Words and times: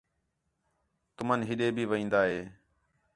تُمن 1.15 1.39
ہِݙٖے 1.47 1.67
بھی 1.75 1.83
وین٘دا 1.91 2.21
ہِے 2.31 2.41